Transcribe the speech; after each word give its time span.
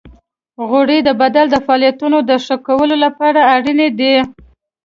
غوړې 0.67 0.99
د 1.03 1.09
بدن 1.21 1.45
د 1.51 1.55
فعالیتونو 1.65 2.17
د 2.29 2.31
ښه 2.45 2.55
کولو 2.67 2.95
لپاره 3.05 3.39
اړینې 3.55 3.87
دي. 3.99 4.15